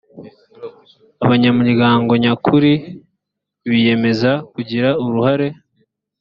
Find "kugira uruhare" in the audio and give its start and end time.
4.53-5.47